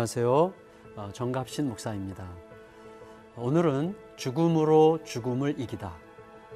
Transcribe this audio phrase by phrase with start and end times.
[0.00, 0.54] 안녕하세요.
[0.96, 2.26] 어, 정갑신 목사입니다.
[3.36, 5.94] 오늘은 죽음으로 죽음을 이기다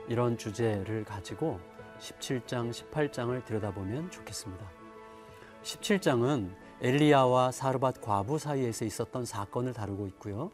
[0.08, 1.60] 이런 주제를 가지고
[1.98, 4.66] 17장, 18장을 들여다보면 좋겠습니다.
[5.62, 10.50] 17장은 엘리야와 사르밧 과부 사이에서 있었던 사건을 다루고 있고요.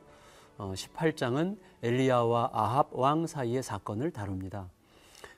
[0.58, 4.68] 18장은 어, 엘리야와 아합 왕 사이의 사건을 다룹니다.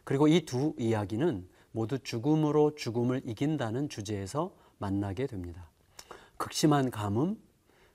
[0.05, 5.72] 그리고 이 두 이야기는 모두 죽음으로 죽음을 이긴다는 주제에서 만나게 됩니다.
[6.37, 7.39] 극심한 가뭄,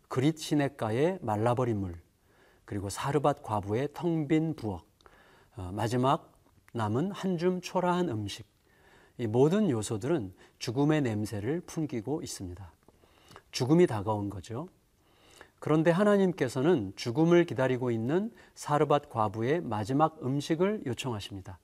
[0.07, 1.99] 그릿 시냇가의 말라버린 물,
[2.65, 4.85] 그리고 사르밧 과부의 텅 빈 부엌,
[5.55, 6.31] 어, 마지막
[6.73, 8.45] 남은 한 줌 초라한 음식,
[9.17, 12.71] 이 모든 요소들은 죽음의 냄새를 풍기고 있습니다.
[13.51, 14.69] 죽음이 다가온 거죠.
[15.59, 21.57] 그런데 하나님께서는 죽음을 기다리고 있는 사르밧 과부의 마지막 음식을 요청하십니다.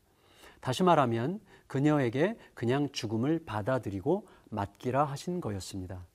[0.62, 6.06] 다시 말하면 그녀에게 그냥 죽음을 받아들이고 맡기라 하신 거였습니다.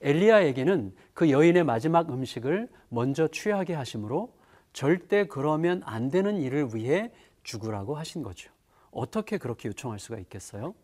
[0.00, 4.32] 엘리야에게는 그 여인의 마지막 음식을 먼저 취하게 하심으로
[4.72, 7.12] 절대 그러면 안 되는 일을 위해
[7.42, 8.50] 죽으라고 하신 거죠.
[8.90, 10.74] 어떻게 그렇게 요청할 수가 있겠어요?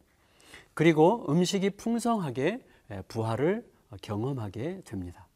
[0.75, 2.61] 그리고 음식이 풍성하게
[3.09, 3.64] 부활을
[4.03, 5.27] 경험하게 됩니다.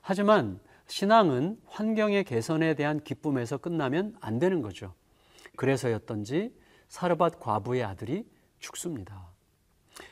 [0.00, 4.94] 하지만 신앙은 환경의 개선에 대한 기쁨에서 끝나면 안 되는 거죠.
[5.56, 6.54] 그래서였던지
[6.88, 8.24] 사르밧 과부의 아들이
[8.60, 9.35] 죽습니다.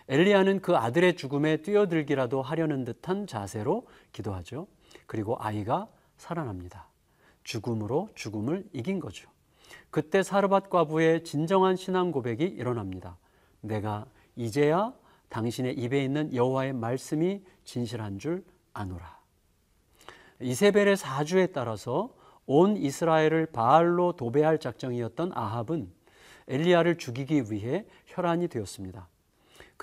[0.08, 4.66] 엘리야는 그 아들의 죽음에 뛰어들기라도 하려는 듯한 자세로 기도하죠.
[5.06, 6.88] 그리고 아이가 살아납니다.
[7.42, 9.28] 죽음으로 죽음을 이긴 거죠.
[9.90, 13.16] 그때 사르밧 과부의 진정한 신앙 고백이 일어납니다.
[13.60, 14.92] 내가 이제야
[15.28, 19.18] 당신의 입에 있는 여호와의 말씀이 진실한 줄 아노라.
[20.40, 22.14] 이세벨의 사주에 따라서
[22.46, 25.90] 온 이스라엘을 바알로 도배할 작정이었던 아합은
[26.48, 29.08] 엘리야를 죽이기 위해 혈안이 되었습니다.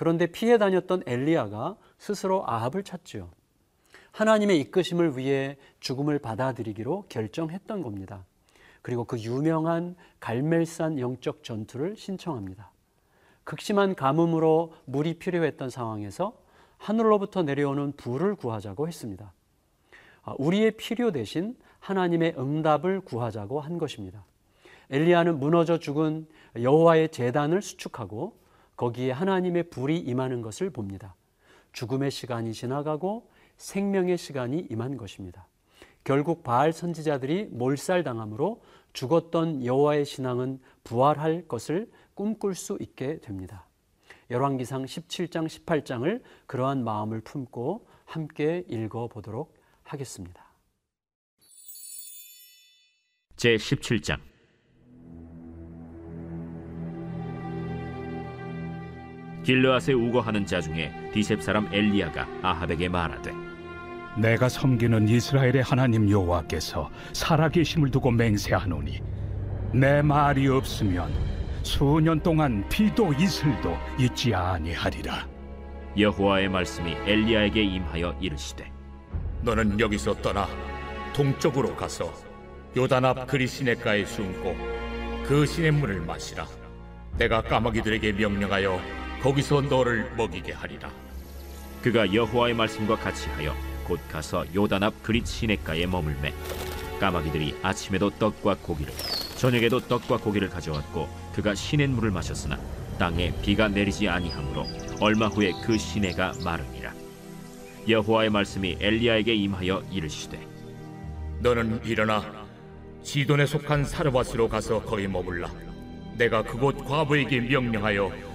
[0.02, 3.30] 그런데 피해 다녔던 엘리야가 스스로 아합을 찾지요.
[4.10, 8.24] 하나님의 이끄심을 위해 죽음을 받아들이기로 결정했던 겁니다.
[8.82, 12.72] 그리고 그 유명한 갈멜산 영적 전투를 신청합니다.
[13.44, 16.36] 극심한 가뭄으로 물이 필요했던 상황에서
[16.78, 19.32] 하늘로부터 내려오는 불을 구하자고 했습니다.
[20.24, 24.24] 아, 우리의 필요 대신 하나님의 응답을 구하자고 한 것입니다.
[24.90, 26.26] 엘리야는 무너져 죽은
[26.60, 28.41] 여호와의 재단을 수축하고
[28.76, 31.14] 거기에 하나님의 불이 임하는 것을 봅니다.
[31.72, 35.46] 죽음의 시간이 지나가고 생명의 시간이 임한 것입니다.
[36.04, 38.62] 결국 바알 선지자들이 몰살당함으로
[38.92, 43.66] 죽었던 여호와의 신앙은 부활할 것을 꿈꿀 수 있게 됩니다.
[44.30, 49.54] 열왕기상 17장 18장을 그러한 마음을 품고 함께 읽어 보도록
[49.84, 50.44] 하겠습니다.
[53.36, 54.31] 제 17장
[59.42, 63.32] 길르앗에 우거하는 자 중에 디셉 사람 엘리야가 아합에게 말하되
[64.16, 69.00] 내가 섬기는 이스라엘의 하나님 여호와께서 살아계심을 두고 맹세하노니
[69.72, 71.12] 내 말이 없으면
[71.62, 75.26] 수년 동안 비도 이슬도 있지 아니하리라.
[75.96, 78.70] 여호와의 말씀이 엘리야에게 임하여 이르시되
[79.42, 80.46] 너는 여기서 떠나
[81.14, 82.12] 동쪽으로 가서
[82.76, 84.56] 요단 앞 그리시네가에 숨고
[85.26, 86.46] 그 시냇물을 마시라.
[87.16, 90.90] 내가 까마귀들에게 명령하여 거기서 너를 먹이게 하리라.
[91.80, 96.32] 그가 여호와의 말씀과 같이 하여 곧 가서 요단 앞 그릿 시냇가에 머물매
[97.00, 98.92] 까마귀들이 아침에도 떡과 고기를
[99.36, 102.58] 저녁에도 떡과 고기를 가져왔고 그가 시냇물을 마셨으나
[102.98, 104.66] 땅에 비가 내리지 아니하므로
[105.00, 106.92] 얼마 후에 그 시내가 마르니라
[107.88, 110.38] 여호와의 말씀이 엘리야에게 임하여 이르시되
[111.40, 112.46] 너는 일어나
[113.02, 115.50] 시돈에 속한 사르밧으로 가서 거기 머물라
[116.16, 118.31] 내가 그곳 과부에게 명령하여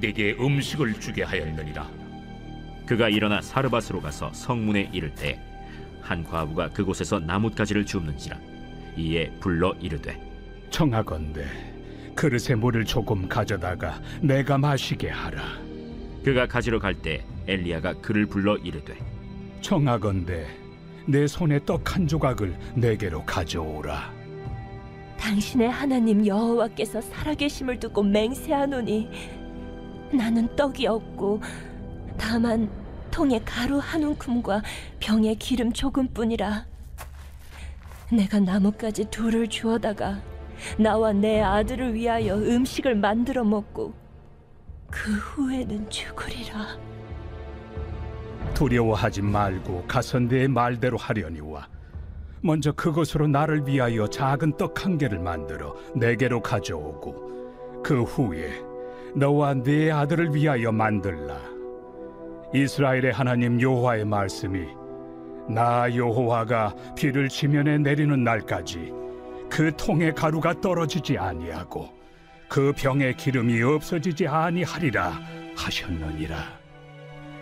[0.00, 1.88] 내게 음식을 주게 하였느니라.
[2.86, 5.40] 그가 일어나 사르밧으로 가서 성문에 이를 때
[6.06, 8.38] 한 과부가 그곳에서 나뭇가지를 줍는지라
[8.96, 10.16] 이에 불러 이르되
[10.70, 11.44] 청하건대
[12.14, 15.42] 그릇에 물을 조금 가져다가 내가 마시게 하라.
[16.24, 18.96] 그가 가지러 갈 때 엘리야가 그를 불러 이르되
[19.62, 20.46] 청하건대
[21.06, 24.14] 내 손에 떡 한 조각을 내게로 가져오라.
[25.18, 29.08] 당신의 하나님 여호와께서 살아계심을 두고 맹세하노니
[30.12, 31.40] 나는 떡이 없고
[32.16, 32.70] 다만
[33.10, 34.62] 통에 가루 한 움큼과
[35.00, 36.66] 병에 기름 조금뿐이라.
[38.12, 40.20] 내가 나뭇가지 둘을 주어다가
[40.78, 43.94] 나와 내 아들을 위하여 음식을 만들어 먹고
[44.90, 46.78] 그 후에는 죽으리라.
[48.54, 51.68] 두려워하지 말고 가선대의 말대로 하려니와
[52.42, 58.62] 먼저 그것으로 나를 위하여 작은 떡 한 개를 만들어 내게로 가져오고 그 후에
[59.16, 61.40] 너와 네 아들을 위하여 만들라.
[62.52, 64.66] 이스라엘의 하나님 여호와의 말씀이
[65.48, 68.92] 나 여호와가 비를 지면에 내리는 날까지
[69.48, 71.88] 그 통의 가루가 떨어지지 아니하고
[72.46, 75.18] 그 병의 기름이 없어지지 아니하리라
[75.56, 76.36] 하셨느니라.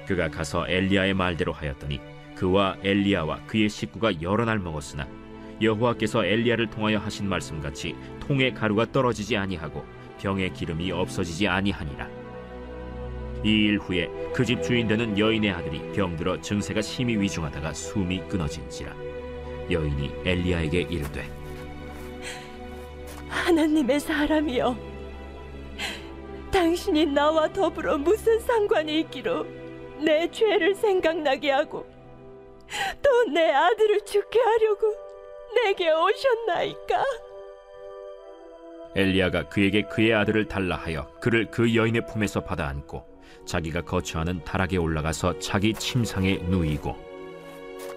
[0.06, 2.00] 그가 가서 엘리야의 말대로 하였더니
[2.36, 5.08] 그와 엘리야와 그의 식구가 여러 날 먹었으나
[5.60, 9.84] 여호와께서 엘리야를 통하여 하신 말씀같이 통의 가루가 떨어지지 아니하고
[10.18, 12.08] 병의 기름이 없어지지 아니하니라.
[13.44, 18.94] 이 일 후에 그 집 주인 되는 여인의 아들이 병들어 증세가 심히 위중하다가 숨이 끊어진지라
[19.70, 21.28] 여인이 엘리야에게 이르되
[23.28, 24.76] 하나님의 사람이여
[26.50, 29.44] 당신이 나와 더불어 무슨 상관이 있기로
[30.02, 31.84] 내 죄를 생각나게 하고
[33.02, 34.86] 또 내 아들을 죽게 하려고
[35.54, 37.04] 내게 오셨나이까
[38.96, 43.04] 엘리야가 그에게 그의 아들을 달라 하여 그를 그 여인의 품에서 받아 안고
[43.46, 46.96] 자기가 거처하는 다락에 올라가서 자기 침상에 누이고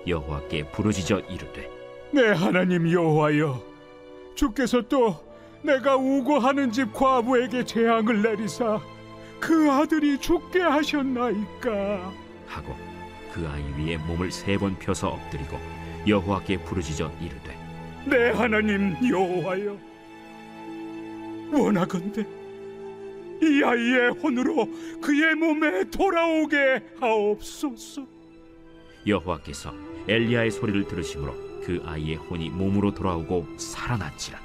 [0.08, 1.70] 여호와께 부르짖어 이르되
[2.12, 3.62] 내 하나님 여호와여
[4.36, 5.16] 주께서 또
[5.62, 8.80] 내가 우고하는 집 과부에게 재앙을 내리사
[9.40, 12.12] 그 아들이 죽게 하셨나이까?
[12.48, 12.76] 하고
[13.34, 15.58] 그 아이 위에 몸을 세 번 펴서 엎드리고
[16.08, 17.56] 여호와께 부르짖어 이르되
[18.06, 19.78] 내 하나님 여호와여
[21.52, 22.26] 원하건대
[23.42, 24.68] 이 아이의 혼으로
[25.02, 28.06] 그의 몸에 돌아오게 하옵소서.
[29.06, 29.74] 여호와께서
[30.08, 31.34] 엘리야의 소리를 들으심으로
[31.64, 34.40] 그 아이의 혼이 몸으로 돌아오고 살아났지라.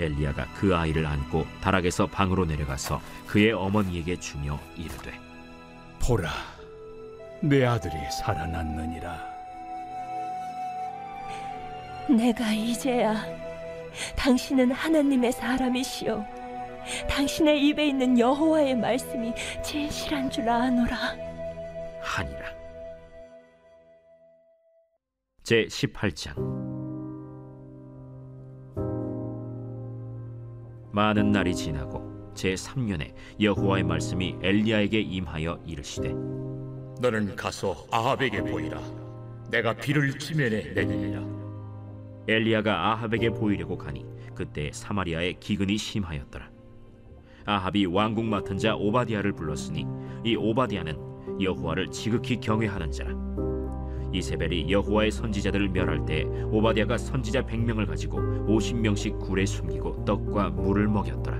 [0.00, 5.12] 엘리야가 그 아이를 안고 다락에서 방으로 내려가서 그의 어머니에게 주며 이르되
[6.00, 6.30] 보라
[7.42, 9.38] 내 아들이 살아났느니라.
[12.08, 13.47] 내가 이제야
[14.16, 16.24] 당신은 하나님의 사람이시오
[17.08, 21.16] 당신의 입에 있는 여호와의 말씀이 진실한 줄 아노라
[22.00, 22.58] 하니라
[25.42, 26.34] 제 18장
[30.92, 36.12] 많은 날이 지나고 제 3년에 여호와의 말씀이 엘리야에게 임하여 이르시되
[37.00, 38.80] 너는 가서 아합에게 보이라.
[39.50, 41.37] 내가 비를 지면에 내리리라.
[42.28, 44.04] 엘리야가 아합에게 보이려고 가니
[44.34, 46.50] 그때 사마리아에 기근이 심하였더라.
[47.46, 49.86] 아합이 왕궁 맡은 자 오바디아를 불렀으니
[50.24, 53.12] 이 오바디아는 여호와를 지극히 경외하는 자라.
[54.12, 61.38] 이세벨이 여호와의 선지자들을 멸할 때 오바디아가 선지자 100명을 가지고 50명씩 굴에 숨기고 떡과 물을 먹였더라.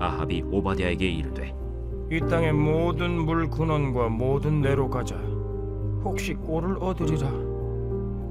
[0.00, 1.54] 아합이 오바디아에게 이르되
[2.10, 5.16] 이 땅의 모든 물 근원과 모든 내로 가자.
[6.04, 7.51] 혹시 꼴을 얻으리라.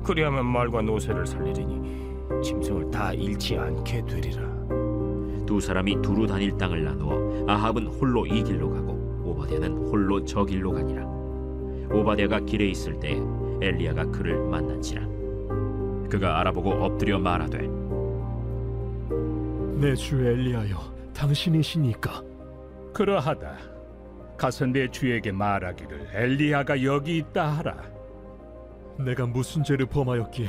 [0.03, 4.42] 그리하면 말과 노새를 살리리니 짐승을 다 잃지 않게 되리라.
[5.45, 8.92] 두 사람이 두루 다닐 땅을 나누어 아합은 홀로 이 길로 가고
[9.25, 11.06] 오바댜는 홀로 저 길로 가니라.
[11.92, 13.19] 오바댜가 길에 있을 때
[13.62, 15.01] 엘리야가 그를 만난지라.
[16.09, 17.69] 그가 알아보고 엎드려 말하되
[19.80, 20.77] 내 주 엘리하여
[21.13, 22.21] 당신이시니까.
[22.94, 23.57] 그러하다.
[24.38, 27.77] 가서 내 주에게 말하기를 엘리야가 여기 있다 하라
[29.01, 30.48] 내가 무슨 죄를 범하였기에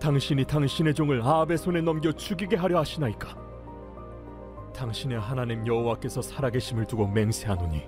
[0.00, 3.36] 당신이 당신의 종을 아합의 손에 넘겨 죽이게 하려 하시나이까?
[4.74, 7.82] 당신의 하나님 여호와께서 살아계심을 두고 맹세하노니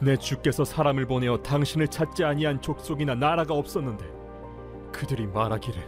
[0.00, 4.04] 내 주께서 사람을 보내어 당신을 찾지 아니한 족속이나 나라가 없었는데
[4.90, 5.82] 그들이 말하기를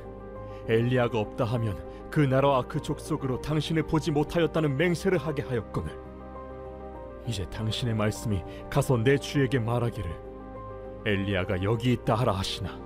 [0.69, 1.79] 엘리야가 없다 하면
[2.11, 6.07] 그 나라와 그 족속으로 당신을 보지 못하였다는 맹세를 하게 하였거늘.
[7.27, 10.11] 이제 당신의 말씀이 가서 내 주에게 말하기를
[11.07, 12.86] 엘리야가 여기 있다 하라 하시나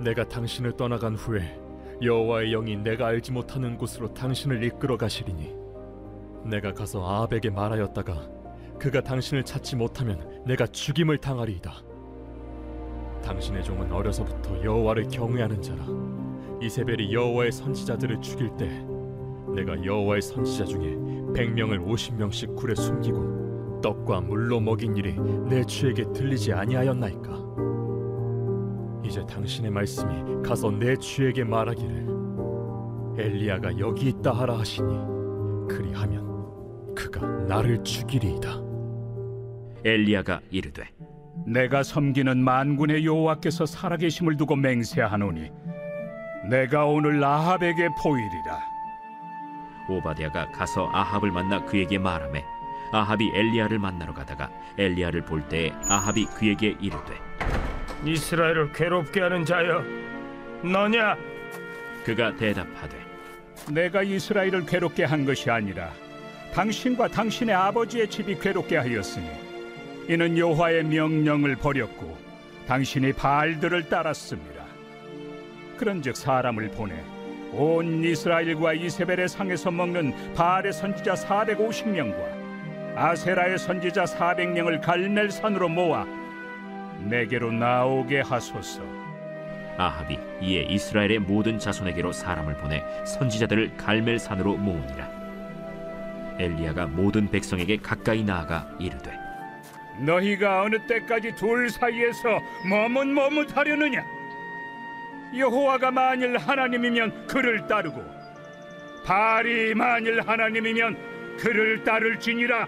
[0.00, 1.58] 내가 당신을 떠나간 후에
[2.02, 5.54] 여호와의 영이 내가 알지 못하는 곳으로 당신을 이끌어 가시리니
[6.44, 8.28] 내가 가서 아합에게 말하였다가
[8.78, 11.72] 그가 당신을 찾지 못하면 내가 죽임을 당하리이다.
[13.24, 15.84] 당신의 종은 어려서부터 여호와를 경외하는 자라.
[16.62, 18.68] 이세벨이 여호와의 선지자들을 죽일 때
[19.54, 20.96] 내가 여호와의 선지자 중에
[21.34, 25.14] 백 명을 오십 명씩 굴에 숨기고 떡과 물로 먹인 일이
[25.48, 27.46] 내 주에게 들리지 아니하였나이까.
[29.06, 32.06] 이제 당신의 말씀이 가서 내 주에게 말하기를
[33.18, 34.88] 엘리야가 여기 있다 하라 하시니
[35.68, 38.66] 그리하면 그가 나를 죽이리이다.
[39.84, 40.84] 엘리야가 이르되
[41.46, 45.50] 내가 섬기는 만군의 여호와께서 살아계심을 두고 맹세하노니
[46.50, 48.60] 내가 오늘 아합에게 보이리라
[49.88, 52.44] 오바댜가 가서 아합을 만나 그에게 말하매
[52.92, 57.14] 아합이 엘리야를 만나러 가다가 엘리야를 볼 때에 아합이 그에게 이르되
[58.04, 59.82] 이스라엘을 괴롭게 하는 자여,
[60.62, 61.16] 너냐?
[62.04, 62.96] 그가 대답하되
[63.70, 65.90] 내가 이스라엘을 괴롭게 한 것이 아니라
[66.54, 69.28] 당신과 당신의 아버지의 집이 괴롭게 하였으니
[70.08, 72.16] 이는 여호와의 명령을 버렸고
[72.68, 74.64] 당신이 바알들을 따랐습니다.
[75.78, 76.94] 그런즉 사람을 보내
[77.52, 86.06] 온 이스라엘과 이세벨의 상에서 먹는 바알의 선지자 450명과 아세라의 선지자 400명을 갈멜산으로 모아
[87.08, 88.82] 내게로 나오게 하소서.
[89.78, 95.06] 아합이 이에 이스라엘의 모든 자손에게로 사람을 보내 선지자들을 갈멜산으로 모으니라
[96.38, 99.12] 엘리야가 모든 백성에게 가까이 나아가 이르되
[100.00, 104.04] 너희가 어느 때까지 둘 사이에서 머뭇머뭇하려느냐?
[105.36, 108.02] 여호와가 만일 하나님이면 그를 따르고
[109.04, 112.66] 바알이 만일 하나님이면 그를 따를지니라.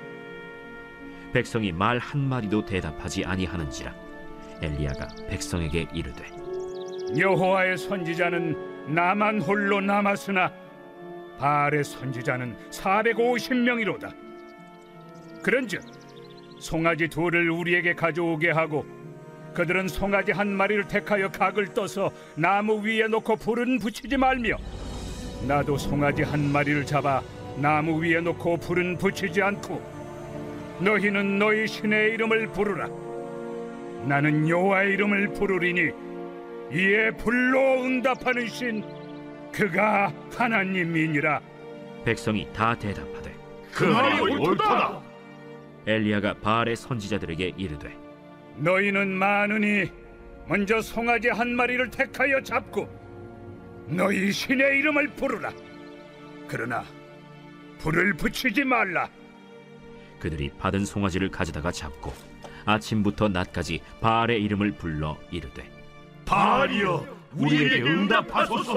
[1.33, 4.08] 백성이 말 한마디도 대답하지 아니하는지라
[4.63, 6.25] 엘리야가 백성에게 이르되
[7.17, 10.53] 여호와의 선지자는 나만 홀로 남았으나
[11.39, 14.13] 바알의 선지자는 450명이로다.
[15.43, 15.83] 그런즉
[16.59, 18.85] 송아지 둘을 우리에게 가져오게 하고
[19.55, 24.57] 그들은 송아지 한 마리를 택하여 각을 떠서 나무 위에 놓고 불은 붙이지 말며
[25.47, 27.23] 나도 송아지 한 마리를 잡아
[27.57, 29.81] 나무 위에 놓고 불은 붙이지 않고
[30.81, 32.89] 너희는 너희 신의 이름을 부르라
[34.07, 35.91] 나는 여호와의 이름을 부르리니
[36.73, 38.85] 이에 불로 응답하는 신
[39.53, 41.41] 그가 하나님이니라.
[42.05, 43.35] 백성이 다 대답하되
[43.73, 45.01] 그 말이 옳다.
[45.87, 47.97] 엘리야가 바알의 선지자들에게 이르되
[48.57, 49.91] 너희는 많으니
[50.47, 52.89] 먼저 송아지 한 마리를 택하여 잡고
[53.87, 55.51] 너희 신의 이름을 부르라.
[56.47, 56.85] 그러나
[57.79, 59.09] 불을 붙이지 말라.
[60.19, 62.13] 그들이 받은 송아지를 가져다가 잡고
[62.69, 65.71] 아침부터 낮까지 바알의 이름을 불러 이르되
[66.27, 67.07] 바알이여
[67.37, 68.75] 우리에게 응답하소서.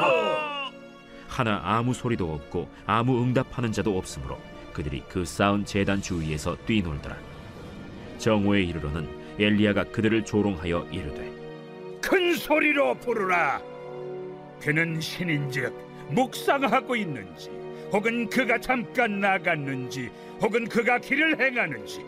[1.27, 4.39] 하나 아무 소리도 없고 아무 응답하는 자도 없으므로
[4.71, 7.17] 그들이 그 쌓은 제단 주위에서 뛰놀더라
[8.17, 11.31] 정오에 이르러는 엘리야가 그들을 조롱하여 이르되
[12.01, 13.61] 큰 소리로 부르라
[14.61, 15.73] 그는 신인즉
[16.11, 17.49] 묵상하고 있는지
[17.91, 20.09] 혹은 그가 잠깐 나갔는지
[20.41, 22.05] 혹은 그가 길을 행하는지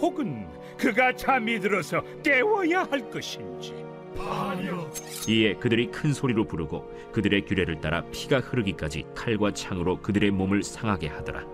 [0.00, 0.46] 혹은
[0.78, 3.74] 그가 잠이 들어서 깨워야 할 것인지
[5.28, 11.08] 이에 그들이 큰 소리로 부르고 그들의 규례를 따라 피가 흐르기까지 칼과 창으로 그들의 몸을 상하게
[11.08, 11.44] 하더라.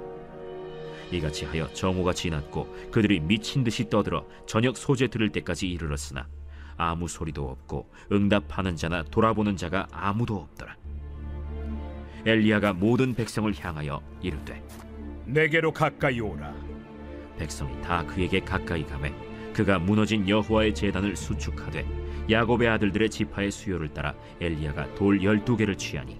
[1.10, 6.26] 이같이 하여 정오가 지났고 그들이 미친 듯이 떠들어 저녁 소재 들을 때까지 이르렀으나
[6.76, 10.76] 아무 소리도 없고 응답하는 자나 돌아보는 자가 아무도 없더라.
[12.24, 14.62] 엘리야가 모든 백성을 향하여 이르되
[15.26, 16.54] 내게로 가까이 오라
[17.38, 19.12] 백성이 다 그에게 가까이 가매
[19.52, 21.86] 그가 무너진 여호와의 제단을 수축하되
[22.30, 26.18] 야곱의 아들들의 지파의 수요를 따라 엘리야가 돌 열두 개를 취하니.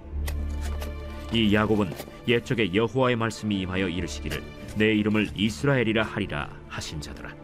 [1.33, 1.91] 이 야곱은
[2.29, 4.43] 옛적에 여호와의 말씀이 임하여 이르시기를
[4.77, 7.35] 내 이름을 이스라엘이라 하리라 하신 자더라.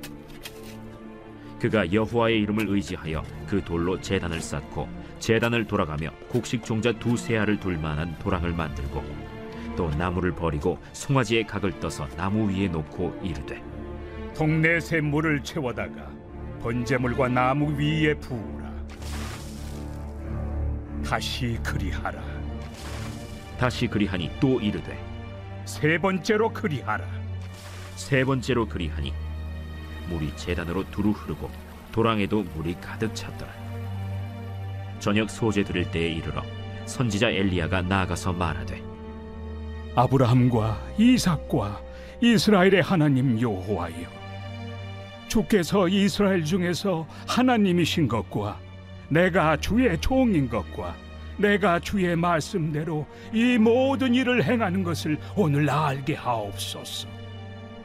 [1.61, 7.79] 그가 여호와의 이름을 의지하여 그 돌로 제단을 쌓고 제단을 돌아가며 곡식 종자 두세 알을 둘
[7.79, 9.28] 만한 도랑을 만들고
[9.79, 13.63] 또 나무를 버리고 송아지의 각을 떠서 나무 위에 놓고 이르되
[14.35, 16.11] 동네 새 물을 채워다가
[16.61, 18.73] 번제물과 나무 위에 부으라.
[21.05, 22.21] 다시 그리하라.
[23.57, 24.99] 다시 그리하니 또 이르되
[25.65, 27.07] 세 번째로 그리하라.
[27.95, 29.15] 세 번째로 그리하니
[30.09, 31.49] 물이 제단으로 두루 흐르고
[31.93, 33.53] 도랑에도 물이 가득 찼더라.
[34.99, 36.43] 저녁 소재 들을 때에 이르러
[36.87, 38.88] 선지자 엘리야가 나아가서 말하되
[39.99, 41.83] 아브라함과 이삭과
[42.21, 44.07] 이스라엘의 하나님 여호와여.
[45.27, 48.61] 주께서 이스라엘 중에서 하나님이신 것과
[49.09, 50.95] 내가 주의 종인 것과
[51.37, 57.09] 내가 주의 말씀대로 이 모든 일을 행하는 것을 오늘 알게 하옵소서.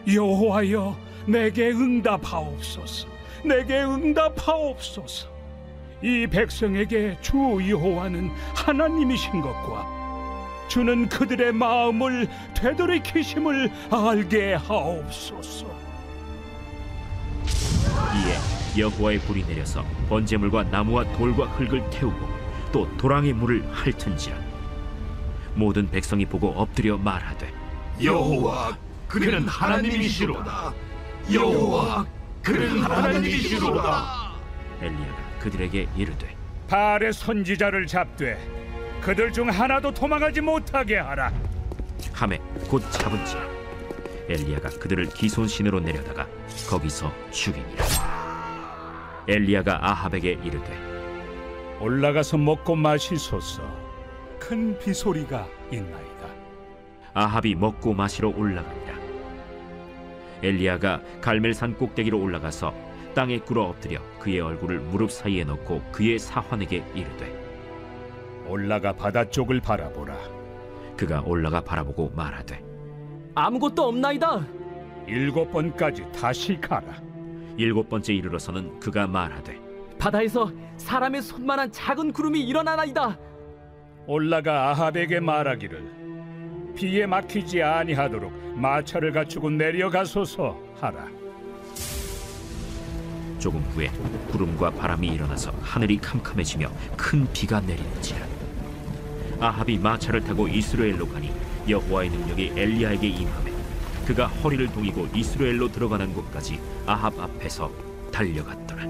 [0.07, 3.07] 여호와여 내게 응답하옵소서.
[3.43, 5.29] 내게 응답하옵소서.
[6.03, 7.35] 이 백성에게 주
[7.67, 10.02] 여호와는 하나님이신 것과
[10.67, 15.65] 주는 그들의 마음을 되돌이키심을 알게 하옵소서.
[18.15, 22.27] 이에 여호와의 불이 내려서 번제물과 나무와 돌과 흙을 태우고
[22.71, 24.35] 또 도랑의 물을 핥은지라
[25.55, 27.51] 모든 백성이 보고 엎드려 말하되
[28.03, 28.75] 여호와
[29.07, 30.73] 그는 하나님이시로다.
[31.31, 32.05] 여호와
[32.41, 34.33] 그는 하나님이시로다.
[34.81, 36.35] 엘리야가 그들에게 이르되
[36.67, 38.37] 발의 선지자를 잡되
[39.03, 41.31] 그들 중 하나도 도망하지 못하게 하라.
[42.13, 43.41] 함에 곧 잡은지라
[44.29, 46.25] 엘리야가 그들을 기손신으로 내려다가
[46.69, 47.83] 거기서 죽이니라
[49.27, 50.93] 엘리야가 아합에게 이르되
[51.81, 53.61] 올라가서 먹고 마시소서.
[54.39, 56.27] 큰 비소리가 있나이다.
[57.13, 58.93] 아합이 먹고 마시러 올라가니라
[60.41, 62.73] 엘리야가 갈멜산 꼭대기로 올라가서
[63.13, 67.42] 땅에 꿇어 엎드려 그의 얼굴을 무릎 사이에 넣고 그의 사환에게 이르되
[68.47, 70.15] 올라가 바다 쪽을 바라보라.
[70.97, 72.63] 그가 올라가 바라보고 말하되
[73.35, 74.45] 아무것도 없나이다.
[75.07, 77.01] 일곱 번까지 다시 가라.
[77.57, 79.59] 일곱 번째 이르러서는 그가 말하되
[79.99, 83.17] 바다에서 사람의 손만한 작은 구름이 일어나나이다.
[84.05, 91.07] 올라가 아합에게 말하기를 비에 막히지 아니하도록 마차를 갖추고 내려가소서 하라.
[93.39, 93.89] 조금 후에
[94.31, 98.32] 구름과 바람이 일어나서 하늘이 캄캄해지며 큰 비가 내리는지라
[99.39, 101.31] 아합이 마차를 타고 이스라엘로 가니
[101.67, 103.51] 여호와의 능력이 엘리야에게 임하매
[104.05, 107.71] 그가 허리를 동이고 이스라엘로 들어가는 곳까지 아합 앞에서
[108.11, 108.83] 달려갔더라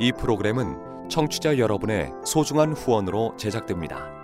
[0.00, 4.23] 이 프로그램은 청취자 여러분의 소중한 후원으로 제작됩니다.